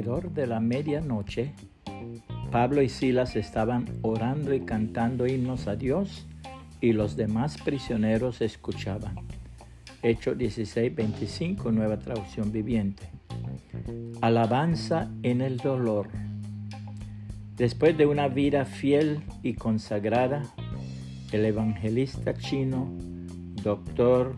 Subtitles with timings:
[0.00, 1.52] de la medianoche,
[2.50, 6.26] Pablo y Silas estaban orando y cantando himnos a Dios
[6.80, 9.14] y los demás prisioneros escuchaban.
[10.02, 13.10] Hechos 16, 25, nueva traducción viviente.
[14.22, 16.08] Alabanza en el dolor.
[17.58, 20.44] Después de una vida fiel y consagrada,
[21.30, 22.90] el evangelista chino,
[23.62, 24.34] doctor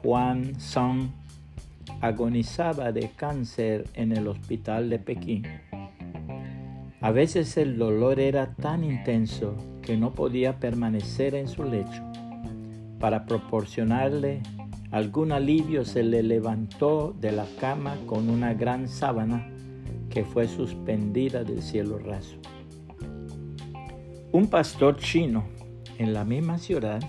[0.00, 1.08] Juan Song,
[2.00, 5.46] agonizaba de cáncer en el hospital de Pekín.
[7.00, 12.02] A veces el dolor era tan intenso que no podía permanecer en su lecho.
[12.98, 14.42] Para proporcionarle
[14.90, 19.46] algún alivio se le levantó de la cama con una gran sábana
[20.10, 22.36] que fue suspendida del cielo raso.
[24.32, 25.44] Un pastor chino
[25.98, 27.00] en la misma ciudad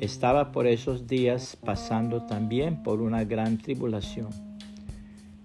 [0.00, 4.28] estaba por esos días pasando también por una gran tribulación.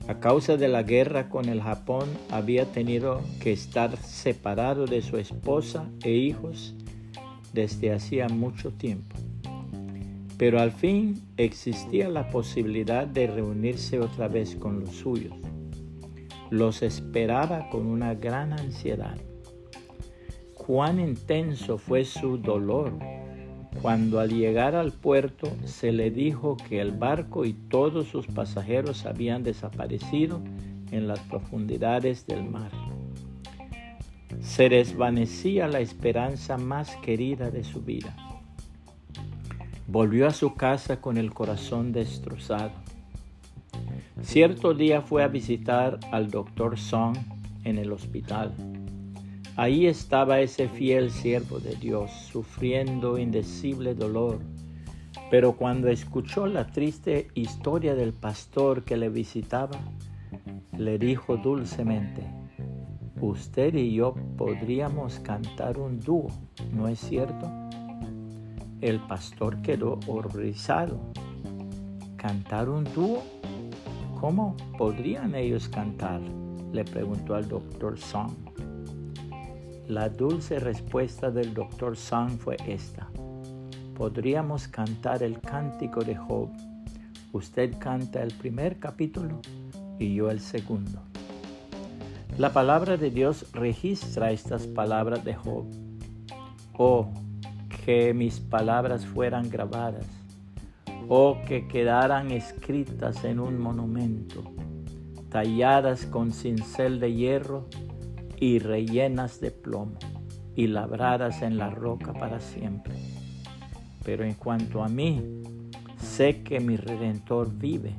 [0.08, 5.18] A causa de la guerra con el Japón había tenido que estar separado de su
[5.18, 6.74] esposa e hijos
[7.54, 9.16] desde hacía mucho tiempo.
[10.38, 15.36] Pero al fin existía la posibilidad de reunirse otra vez con los suyos.
[16.50, 19.18] Los esperaba con una gran ansiedad.
[20.56, 22.94] Cuán intenso fue su dolor
[23.82, 29.06] cuando al llegar al puerto se le dijo que el barco y todos sus pasajeros
[29.06, 30.42] habían desaparecido
[30.92, 32.72] en las profundidades del mar.
[34.42, 38.16] Se desvanecía la esperanza más querida de su vida.
[39.88, 42.72] Volvió a su casa con el corazón destrozado.
[44.22, 47.18] Cierto día fue a visitar al doctor Song
[47.64, 48.54] en el hospital.
[49.60, 54.40] Ahí estaba ese fiel siervo de Dios, sufriendo indecible dolor.
[55.30, 59.78] Pero cuando escuchó la triste historia del pastor que le visitaba,
[60.78, 62.24] le dijo dulcemente,
[63.20, 66.30] usted y yo podríamos cantar un dúo,
[66.72, 67.52] ¿no es cierto?
[68.80, 71.02] El pastor quedó horrorizado.
[72.16, 73.24] ¿Cantar un dúo?
[74.22, 76.22] ¿Cómo podrían ellos cantar?
[76.72, 78.49] Le preguntó al doctor Song.
[79.90, 83.10] La dulce respuesta del doctor Sang fue esta.
[83.96, 86.48] Podríamos cantar el cántico de Job.
[87.32, 89.42] Usted canta el primer capítulo
[89.98, 91.00] y yo el segundo.
[92.38, 95.66] La palabra de Dios registra estas palabras de Job.
[96.78, 97.10] Oh,
[97.84, 100.06] que mis palabras fueran grabadas.
[101.08, 104.44] Oh, que quedaran escritas en un monumento,
[105.30, 107.68] talladas con cincel de hierro
[108.40, 109.98] y rellenas de plomo
[110.56, 112.96] y labradas en la roca para siempre.
[114.04, 115.22] Pero en cuanto a mí,
[115.98, 117.96] sé que mi redentor vive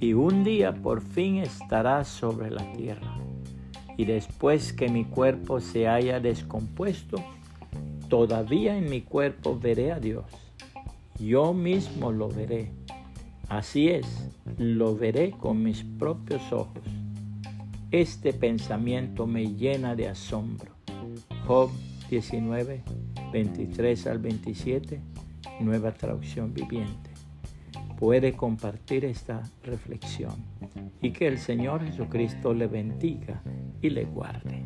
[0.00, 3.16] y un día por fin estará sobre la tierra.
[3.96, 7.16] Y después que mi cuerpo se haya descompuesto,
[8.08, 10.26] todavía en mi cuerpo veré a Dios.
[11.18, 12.72] Yo mismo lo veré.
[13.48, 16.82] Así es, lo veré con mis propios ojos.
[17.94, 20.72] Este pensamiento me llena de asombro.
[21.46, 21.70] Job
[22.10, 22.82] 19,
[23.32, 25.00] 23 al 27,
[25.60, 27.10] nueva traducción viviente.
[27.96, 30.34] Puede compartir esta reflexión
[31.00, 33.40] y que el Señor Jesucristo le bendiga
[33.80, 34.64] y le guarde.